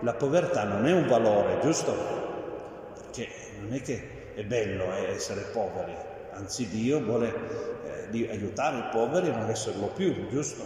la 0.00 0.12
povertà 0.12 0.64
non 0.64 0.86
è 0.86 0.92
un 0.92 1.06
valore, 1.06 1.58
giusto? 1.60 1.94
Perché 2.94 3.28
non 3.60 3.72
è 3.72 3.80
che 3.80 4.34
è 4.34 4.44
bello 4.44 4.94
eh, 4.94 5.14
essere 5.14 5.40
poveri, 5.52 5.94
anzi 6.32 6.68
Dio 6.68 7.00
vuole 7.02 7.32
eh, 8.12 8.28
aiutare 8.30 8.78
i 8.78 8.88
poveri 8.92 9.30
a 9.30 9.36
non 9.38 9.48
esserlo 9.48 9.86
più, 9.86 10.28
giusto? 10.28 10.62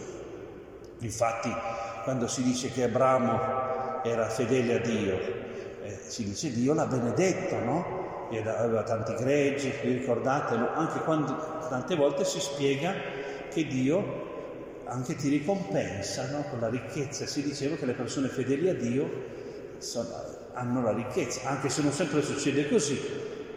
Infatti 0.98 1.54
quando 2.02 2.26
si 2.26 2.42
dice 2.42 2.70
che 2.70 2.84
Abramo 2.84 4.02
era 4.02 4.28
fedele 4.28 4.76
a 4.76 4.78
Dio, 4.78 5.18
eh, 5.82 5.98
si 6.06 6.24
dice 6.24 6.50
Dio 6.50 6.74
l'ha 6.74 6.86
benedetto, 6.86 7.58
no? 7.58 8.28
aveva 8.30 8.82
tanti 8.82 9.14
greggi, 9.14 9.72
vi 9.82 9.92
ricordate? 9.94 10.54
Anche 10.54 11.00
quando 11.00 11.66
tante 11.68 11.96
volte 11.96 12.24
si 12.24 12.38
spiega 12.40 12.94
che 13.50 13.66
Dio 13.66 14.28
anche 14.84 15.14
ti 15.14 15.28
ricompensa 15.28 16.28
no? 16.30 16.44
con 16.48 16.60
la 16.60 16.68
ricchezza. 16.68 17.26
Si 17.26 17.42
diceva 17.42 17.76
che 17.76 17.86
le 17.86 17.92
persone 17.92 18.28
fedeli 18.28 18.68
a 18.68 18.74
Dio 18.74 19.08
sono, 19.78 20.08
hanno 20.52 20.82
la 20.82 20.92
ricchezza, 20.92 21.48
anche 21.48 21.68
se 21.68 21.82
non 21.82 21.92
sempre 21.92 22.22
succede 22.22 22.68
così, 22.68 22.98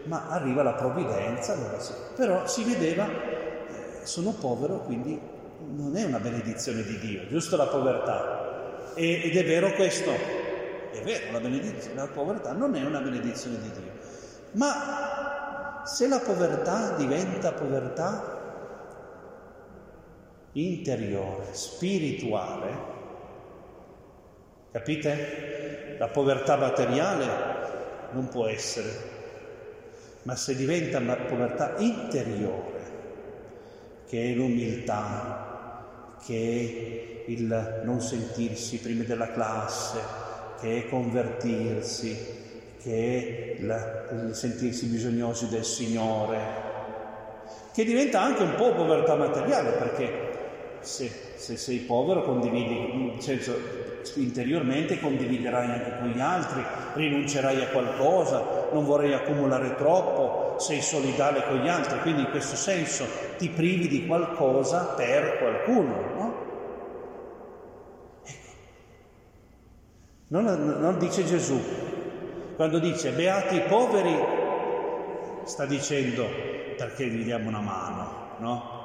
ma 0.05 0.27
arriva 0.29 0.63
la 0.63 0.73
provvidenza, 0.73 1.53
allora 1.53 1.79
sì. 1.79 1.93
però 2.15 2.47
si 2.47 2.63
vedeva, 2.63 3.07
eh, 3.07 4.05
sono 4.05 4.31
povero, 4.31 4.81
quindi 4.81 5.19
non 5.75 5.95
è 5.95 6.03
una 6.03 6.19
benedizione 6.19 6.83
di 6.83 6.97
Dio, 6.99 7.27
giusto 7.27 7.55
la 7.55 7.67
povertà. 7.67 8.93
E, 8.95 9.21
ed 9.23 9.35
è 9.35 9.45
vero 9.45 9.73
questo, 9.73 10.11
è 10.11 11.01
vero, 11.03 11.39
la, 11.39 11.49
la 11.95 12.07
povertà 12.07 12.51
non 12.53 12.75
è 12.75 12.83
una 12.83 12.99
benedizione 12.99 13.57
di 13.61 13.71
Dio. 13.71 13.91
Ma 14.53 15.81
se 15.85 16.07
la 16.07 16.19
povertà 16.19 16.95
diventa 16.95 17.51
povertà 17.51 18.41
interiore, 20.53 21.45
spirituale, 21.51 22.91
capite? 24.71 25.95
La 25.97 26.07
povertà 26.07 26.57
materiale 26.57 27.25
non 28.11 28.27
può 28.27 28.47
essere, 28.47 28.89
ma 30.23 30.35
se 30.35 30.55
diventa 30.55 30.99
una 30.99 31.15
povertà 31.15 31.75
interiore, 31.77 32.81
che 34.07 34.31
è 34.31 34.35
l'umiltà, 34.35 35.42
che 36.25 37.23
è 37.25 37.31
il 37.31 37.81
non 37.83 38.01
sentirsi 38.01 38.79
prima 38.79 39.03
della 39.03 39.31
classe, 39.31 39.99
che 40.59 40.77
è 40.83 40.89
convertirsi, 40.89 42.17
che 42.81 43.57
è 43.57 43.61
il 43.61 44.29
sentirsi 44.33 44.85
bisognosi 44.87 45.47
del 45.47 45.65
Signore, 45.65 46.39
che 47.73 47.83
diventa 47.83 48.21
anche 48.21 48.43
un 48.43 48.55
po' 48.55 48.73
povertà 48.73 49.15
materiale, 49.15 49.71
perché 49.71 50.31
se, 50.81 51.09
se 51.35 51.57
sei 51.57 51.79
povero 51.79 52.23
condividi, 52.23 52.75
nel 52.93 53.21
senso 53.21 53.57
interiormente 54.15 54.99
condividerai 54.99 55.69
anche 55.69 55.97
con 55.97 56.09
gli 56.09 56.19
altri, 56.19 56.63
rinuncerai 56.93 57.61
a 57.61 57.67
qualcosa, 57.67 58.67
non 58.71 58.85
vorrai 58.85 59.13
accumulare 59.13 59.75
troppo, 59.75 60.42
sei 60.57 60.81
solidale 60.81 61.43
con 61.47 61.57
gli 61.57 61.67
altri, 61.67 61.99
quindi 61.99 62.21
in 62.21 62.29
questo 62.29 62.55
senso 62.55 63.05
ti 63.37 63.49
privi 63.49 63.87
di 63.87 64.05
qualcosa 64.05 64.93
per 64.95 65.37
qualcuno, 65.37 65.95
no? 66.15 66.33
Ecco. 68.23 68.49
Non, 70.27 70.45
non 70.79 70.97
dice 70.99 71.25
Gesù, 71.25 71.59
quando 72.55 72.79
dice 72.79 73.11
beati 73.11 73.55
i 73.55 73.61
poveri, 73.61 74.15
sta 75.43 75.65
dicendo 75.65 76.25
perché 76.77 77.07
gli 77.07 77.23
diamo 77.23 77.49
una 77.49 77.61
mano, 77.61 78.35
no? 78.39 78.81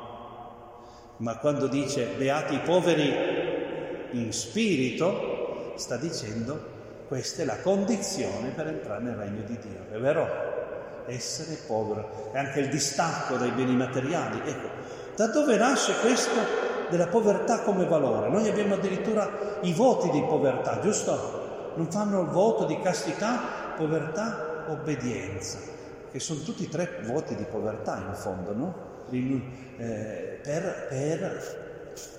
Ma 1.18 1.36
quando 1.38 1.66
dice 1.66 2.06
beati 2.16 2.54
i 2.54 2.60
poveri 2.60 4.08
in 4.12 4.32
spirito, 4.32 5.72
sta 5.76 5.96
dicendo 5.96 6.76
questa 7.08 7.42
è 7.42 7.44
la 7.46 7.58
condizione 7.60 8.50
per 8.50 8.66
entrare 8.66 9.02
nel 9.02 9.14
regno 9.14 9.42
di 9.42 9.58
Dio, 9.58 9.86
è 9.90 9.98
vero? 9.98 10.47
Essere 11.08 11.58
povero, 11.66 12.30
è 12.32 12.38
anche 12.38 12.60
il 12.60 12.68
distacco 12.68 13.36
dai 13.36 13.50
beni 13.50 13.74
materiali. 13.74 14.40
Ecco, 14.44 14.68
da 15.16 15.26
dove 15.28 15.56
nasce 15.56 15.94
questo 16.00 16.66
della 16.90 17.06
povertà 17.06 17.60
come 17.60 17.86
valore? 17.86 18.28
Noi 18.28 18.48
abbiamo 18.48 18.74
addirittura 18.74 19.58
i 19.62 19.72
voti 19.72 20.10
di 20.10 20.22
povertà, 20.22 20.80
giusto? 20.80 21.46
non 21.78 21.90
fanno 21.90 22.22
il 22.22 22.28
voto 22.28 22.66
di 22.66 22.78
castità, 22.80 23.74
povertà, 23.76 24.66
obbedienza, 24.68 25.58
che 26.10 26.18
sono 26.18 26.40
tutti 26.40 26.64
e 26.64 26.68
tre 26.68 27.00
voti 27.04 27.36
di 27.36 27.44
povertà 27.44 27.98
in 27.98 28.14
fondo, 28.14 28.54
no? 28.54 28.86
Eh, 29.10 30.40
per, 30.42 30.86
per 30.88 31.42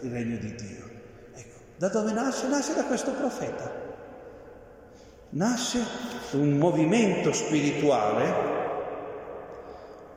il 0.02 0.12
regno 0.12 0.38
di 0.38 0.56
Dio. 0.56 0.90
Ecco, 1.36 1.58
da 1.78 1.90
dove 1.90 2.12
nasce? 2.14 2.48
Nasce 2.48 2.74
da 2.74 2.86
questo 2.86 3.12
profeta. 3.12 3.88
Nasce 5.32 5.80
un 6.32 6.58
movimento 6.58 7.32
spirituale 7.34 8.59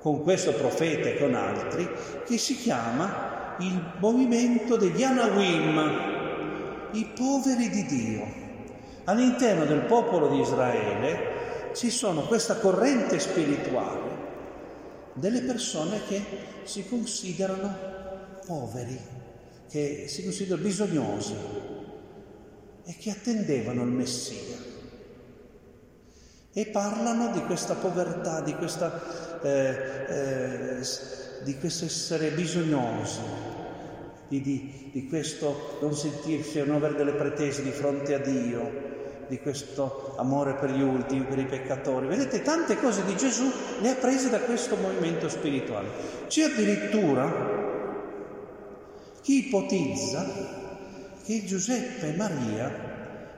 con 0.03 0.23
questo 0.23 0.53
profeta 0.53 1.09
e 1.09 1.17
con 1.17 1.35
altri 1.35 1.89
che 2.27 2.37
si 2.37 2.57
chiama 2.57 3.55
il 3.61 3.93
movimento 3.99 4.77
degli 4.77 5.03
Anawim, 5.05 6.91
i 6.93 7.09
poveri 7.17 7.71
di 7.71 7.87
Dio. 7.87 8.41
All'interno 9.05 9.65
del 9.65 9.83
popolo 9.83 10.29
di 10.29 10.41
Israele 10.41 11.71
ci 11.75 11.91
sono 11.91 12.23
questa 12.23 12.57
corrente 12.57 13.19
spirituale 13.21 14.11
delle 15.15 15.43
persone 15.43 16.01
che 16.09 16.23
si 16.65 16.87
considerano 16.89 17.75
poveri, 18.45 18.99
che 19.71 20.07
si 20.09 20.25
considerano 20.25 20.63
bisognosi 20.63 21.35
e 22.85 22.97
che 22.99 23.11
attendevano 23.11 23.83
il 23.83 23.91
Messia. 23.91 24.52
E 26.55 26.67
parlano 26.67 27.33
di 27.33 27.41
questa 27.45 27.75
povertà, 27.75 28.43
di, 28.43 28.55
questa, 28.55 29.01
eh, 29.41 29.75
eh, 30.07 30.81
di 31.45 31.57
questo 31.57 31.87
essere 31.87 32.29
bisognosi, 32.29 33.21
di, 34.29 34.43
di, 34.43 34.91
di 34.93 35.07
questo 35.09 35.79
non 35.81 35.95
sentirsi, 35.95 36.63
non 36.63 36.77
avere 36.77 36.95
delle 36.95 37.15
pretese 37.15 37.63
di 37.63 37.71
fronte 37.71 38.13
a 38.13 38.19
Dio, 38.19 38.91
di 39.29 39.39
questo 39.39 40.15
amore 40.19 40.53
per 40.57 40.73
gli 40.73 40.83
ultimi, 40.83 41.25
per 41.25 41.39
i 41.39 41.47
peccatori. 41.47 42.07
Vedete, 42.07 42.43
tante 42.43 42.77
cose 42.77 43.03
di 43.07 43.17
Gesù 43.17 43.51
le 43.81 43.89
ha 43.89 43.95
prese 43.95 44.29
da 44.29 44.41
questo 44.41 44.77
movimento 44.77 45.31
spirituale. 45.31 45.89
C'è 46.27 46.43
addirittura 46.43 47.61
chi 49.23 49.47
ipotizza 49.47 50.27
che 51.25 51.45
Giuseppe 51.47 52.09
e 52.09 52.17
Maria 52.17 52.92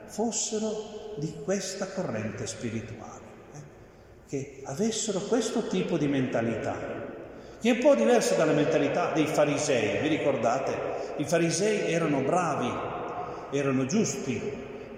fossero 0.07 1.15
di 1.17 1.33
questa 1.43 1.87
corrente 1.87 2.45
spirituale, 2.47 3.23
eh? 3.53 3.59
che 4.27 4.61
avessero 4.63 5.19
questo 5.19 5.67
tipo 5.67 5.97
di 5.97 6.07
mentalità, 6.07 6.75
che 7.61 7.69
è 7.69 7.73
un 7.73 7.79
po' 7.79 7.95
diversa 7.95 8.35
dalla 8.35 8.53
mentalità 8.53 9.11
dei 9.13 9.25
farisei. 9.25 10.01
Vi 10.01 10.07
ricordate? 10.07 10.73
I 11.17 11.25
farisei 11.25 11.91
erano 11.91 12.21
bravi, 12.21 13.57
erano 13.57 13.85
giusti, 13.85 14.39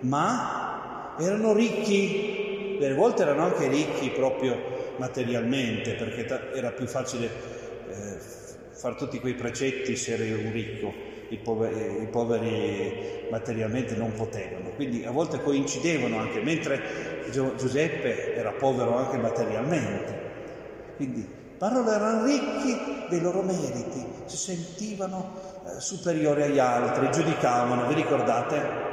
ma 0.02 1.15
erano 1.20 1.54
ricchi, 1.54 2.78
delle 2.80 2.96
volte 2.96 3.24
erano 3.24 3.43
anche 3.43 3.67
ricchi 3.67 4.10
proprio 4.10 4.96
materialmente, 4.98 5.93
perché 5.93 6.26
era 6.54 6.72
più 6.72 6.88
facile 6.88 7.26
eh, 7.89 8.17
fare 8.72 8.96
tutti 8.96 9.20
quei 9.20 9.34
precetti 9.34 9.96
se 9.96 10.13
eri 10.13 10.32
un 10.32 10.52
ricco, 10.52 10.93
i 11.30 11.38
poveri, 11.38 12.04
i 12.04 12.08
poveri, 12.08 13.28
materialmente 13.30 13.96
non 13.96 14.13
potevano, 14.13 14.70
quindi 14.76 15.04
a 15.06 15.12
volte 15.12 15.42
coincidevano 15.42 16.18
anche, 16.18 16.42
mentre 16.42 17.26
Giuseppe 17.32 18.36
era 18.36 18.52
povero 18.52 18.98
anche 18.98 19.18
materialmente. 19.18 20.26
Quindi 20.96 21.28
Parole 21.58 21.92
erano 21.92 22.26
ricchi 22.26 22.78
dei 23.10 23.20
loro 23.20 23.42
meriti, 23.42 24.06
si 24.26 24.38
sentivano 24.38 25.34
eh, 25.66 25.80
superiori 25.80 26.44
agli 26.44 26.60
altri, 26.60 27.10
giudicavano, 27.12 27.88
vi 27.88 27.96
ricordate? 27.96 28.86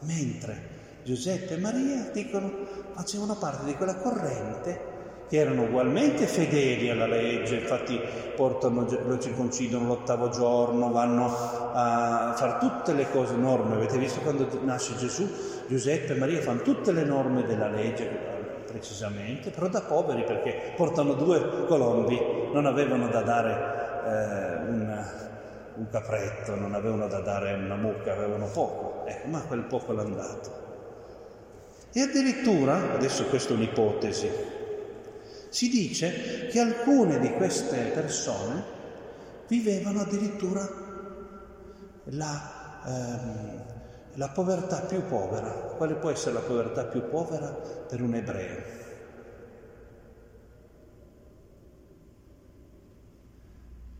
mentre 0.00 0.78
Giuseppe 1.04 1.54
e 1.54 1.58
Maria 1.58 2.10
dicono 2.12 2.50
facevano 2.94 3.36
parte 3.36 3.64
di 3.64 3.74
quella 3.74 3.96
corrente 3.96 4.98
erano 5.36 5.62
ugualmente 5.62 6.26
fedeli 6.26 6.90
alla 6.90 7.06
legge, 7.06 7.56
infatti 7.56 8.00
portano, 8.34 8.86
lo 9.06 9.18
circoncidono 9.18 9.86
l'ottavo 9.86 10.28
giorno, 10.28 10.90
vanno 10.90 11.26
a 11.72 12.34
fare 12.36 12.56
tutte 12.58 12.92
le 12.92 13.08
cose, 13.10 13.34
norme, 13.36 13.76
avete 13.76 13.96
visto 13.98 14.20
quando 14.20 14.48
nasce 14.62 14.96
Gesù, 14.96 15.28
Giuseppe 15.68 16.14
e 16.14 16.16
Maria 16.16 16.40
fanno 16.40 16.62
tutte 16.62 16.90
le 16.92 17.04
norme 17.04 17.44
della 17.44 17.68
legge, 17.68 18.38
precisamente, 18.66 19.50
però 19.50 19.68
da 19.68 19.82
poveri 19.82 20.24
perché 20.24 20.72
portano 20.76 21.14
due 21.14 21.66
colombi, 21.66 22.18
non 22.52 22.66
avevano 22.66 23.08
da 23.08 23.22
dare 23.22 23.78
eh, 24.06 24.68
un, 24.68 25.04
un 25.76 25.86
capretto, 25.90 26.54
non 26.54 26.74
avevano 26.74 27.06
da 27.08 27.20
dare 27.20 27.54
una 27.54 27.76
mucca, 27.76 28.12
avevano 28.12 28.46
poco, 28.46 29.04
ecco, 29.06 29.28
ma 29.28 29.40
quel 29.42 29.62
poco 29.62 29.92
l'hanno 29.92 30.14
dato. 30.14 30.68
E 31.92 32.00
addirittura, 32.02 32.92
adesso 32.94 33.24
questa 33.26 33.52
è 33.52 33.56
un'ipotesi, 33.56 34.30
si 35.50 35.68
dice 35.68 36.46
che 36.48 36.58
alcune 36.60 37.18
di 37.18 37.30
queste 37.32 37.90
persone 37.92 38.64
vivevano 39.48 40.00
addirittura 40.00 40.68
la, 42.04 42.82
ehm, 42.86 43.64
La 44.14 44.28
povertà 44.30 44.82
più 44.82 45.04
povera, 45.06 45.50
quale 45.76 45.94
può 45.94 46.10
essere 46.10 46.34
la 46.34 46.40
povertà 46.40 46.84
più 46.86 47.08
povera 47.08 47.48
per 47.88 48.02
un 48.02 48.14
ebreo? 48.14 48.64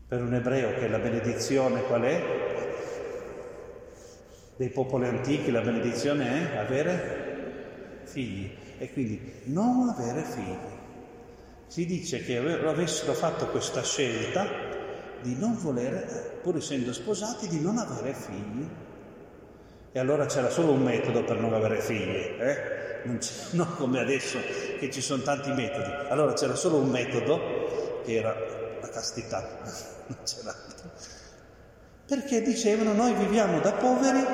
Per 0.07 0.21
un 0.21 0.33
ebreo 0.35 0.75
che 0.75 0.87
la 0.87 0.99
benedizione 0.99 1.81
qual 1.85 2.03
è? 2.03 2.23
Dei 4.55 4.69
popoli 4.69 5.07
antichi 5.07 5.51
la 5.51 5.61
benedizione 5.61 6.51
è 6.53 6.57
avere 6.57 8.01
figli 8.03 8.49
e 8.77 8.91
quindi 8.93 9.41
non 9.45 9.89
avere 9.89 10.23
figli. 10.23 10.70
Si 11.71 11.85
dice 11.85 12.21
che 12.21 12.35
avessero 12.35 13.13
fatto 13.13 13.47
questa 13.47 13.81
scelta 13.81 14.45
di 15.21 15.37
non 15.37 15.57
volere, 15.57 16.39
pur 16.43 16.57
essendo 16.57 16.91
sposati, 16.91 17.47
di 17.47 17.61
non 17.61 17.77
avere 17.77 18.13
figli. 18.13 18.67
E 19.93 19.97
allora 19.97 20.25
c'era 20.25 20.49
solo 20.49 20.73
un 20.73 20.83
metodo 20.83 21.23
per 21.23 21.39
non 21.39 21.53
avere 21.53 21.79
figli, 21.79 22.41
eh? 22.41 23.03
non, 23.05 23.17
non, 23.51 23.73
come 23.77 24.01
adesso 24.01 24.37
che 24.79 24.91
ci 24.91 24.99
sono 24.99 25.23
tanti 25.23 25.49
metodi. 25.53 25.89
Allora 26.09 26.33
c'era 26.33 26.55
solo 26.55 26.75
un 26.75 26.89
metodo 26.89 28.01
che 28.03 28.15
era 28.15 28.35
la 28.81 28.89
castità, 28.89 29.39
non 30.07 30.17
c'era 30.25 30.49
altro. 30.49 30.91
Perché 32.05 32.41
dicevano 32.41 32.91
noi 32.91 33.13
viviamo 33.13 33.61
da 33.61 33.71
poveri 33.71 34.25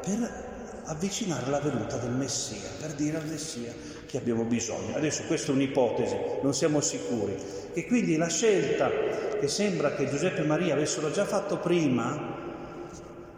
per 0.00 0.43
avvicinare 0.84 1.50
la 1.50 1.60
venuta 1.60 1.96
del 1.96 2.10
Messia, 2.10 2.68
per 2.80 2.92
dire 2.92 3.18
al 3.18 3.26
Messia 3.26 3.72
che 4.06 4.18
abbiamo 4.18 4.44
bisogno. 4.44 4.96
Adesso 4.96 5.24
questa 5.24 5.52
è 5.52 5.54
un'ipotesi, 5.54 6.16
non 6.42 6.54
siamo 6.54 6.80
sicuri. 6.80 7.36
E 7.72 7.86
quindi 7.86 8.16
la 8.16 8.28
scelta 8.28 8.90
che 9.38 9.48
sembra 9.48 9.94
che 9.94 10.08
Giuseppe 10.08 10.42
e 10.42 10.46
Maria 10.46 10.74
avessero 10.74 11.10
già 11.10 11.24
fatto 11.24 11.58
prima 11.58 12.42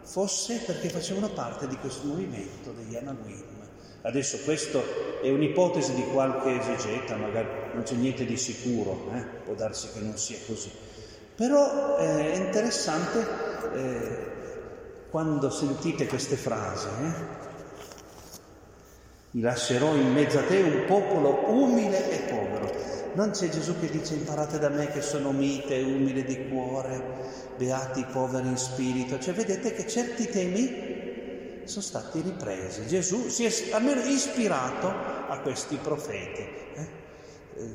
fosse 0.03 0.61
perché 0.65 0.89
facevano 0.89 1.29
parte 1.29 1.67
di 1.67 1.75
questo 1.77 2.07
movimento 2.07 2.71
degli 2.71 2.95
Anaguim. 2.95 3.43
Adesso 4.03 4.37
questa 4.45 4.79
è 5.21 5.29
un'ipotesi 5.29 5.93
di 5.93 6.05
qualche 6.13 6.59
esegeta, 6.59 7.17
magari 7.17 7.47
non 7.73 7.83
c'è 7.83 7.95
niente 7.95 8.25
di 8.25 8.37
sicuro, 8.37 9.11
eh? 9.13 9.23
può 9.43 9.53
darsi 9.53 9.89
che 9.91 9.99
non 9.99 10.15
sia 10.17 10.37
così. 10.45 10.71
Però 11.35 11.97
eh, 11.97 12.33
è 12.33 12.35
interessante 12.37 13.27
eh, 13.73 14.36
quando 15.09 15.49
sentite 15.49 16.07
queste 16.07 16.35
frasi. 16.35 16.87
Eh? 16.87 17.45
Mi 19.31 19.41
lascerò 19.41 19.93
in 19.93 20.11
mezzo 20.13 20.39
a 20.39 20.43
te 20.43 20.61
un 20.61 20.85
popolo 20.85 21.49
umile 21.49 22.09
e 22.09 22.31
povero. 22.31 22.71
Non 23.13 23.31
c'è 23.31 23.49
Gesù 23.49 23.79
che 23.79 23.89
dice 23.89 24.13
imparate 24.13 24.59
da 24.59 24.69
me 24.69 24.87
che 24.87 25.01
sono 25.01 25.31
mite 25.31 25.81
umile 25.81 26.23
di 26.23 26.47
cuore, 26.49 27.01
beati 27.57 28.05
poveri 28.11 28.47
in 28.47 28.57
spirito. 28.57 29.19
Cioè 29.19 29.33
vedete 29.33 29.73
che 29.73 29.87
certi 29.87 30.27
temi 30.29 31.61
sono 31.65 31.81
stati 31.81 32.21
ripresi. 32.21 32.85
Gesù 32.87 33.27
si 33.29 33.45
è 33.45 33.73
almeno 33.73 34.01
ispirato 34.01 34.87
a 34.87 35.39
questi 35.41 35.77
profeti 35.77 36.41
eh? 36.41 36.87
eh? 37.55 37.69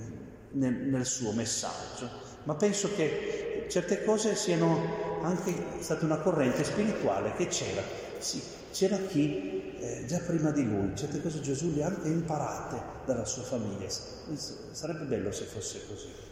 nel, 0.53 0.75
nel 0.75 1.07
suo 1.07 1.33
messaggio. 1.33 2.09
Ma 2.45 2.55
penso 2.55 2.95
che 2.95 3.67
certe 3.69 4.05
cose 4.05 4.35
siano 4.35 5.12
anche 5.23 5.55
state 5.81 6.05
una 6.05 6.19
corrente 6.19 6.65
spirituale 6.65 7.35
che 7.35 7.47
c'era. 7.47 7.83
Sì, 8.19 8.43
c'era 8.73 8.97
chi 8.99 9.77
eh, 9.79 10.05
già 10.07 10.19
prima 10.21 10.51
di 10.51 10.65
lui, 10.65 10.95
certe 10.95 11.21
cose 11.21 11.41
Gesù 11.41 11.73
le 11.75 11.83
ha 11.83 11.89
anche 11.89 12.09
imparate 12.09 12.81
dalla 13.05 13.25
sua 13.25 13.43
famiglia. 13.43 13.89
Sarebbe 13.89 15.05
bello 15.05 15.33
se 15.33 15.45
fosse 15.45 15.81
così. 15.87 16.32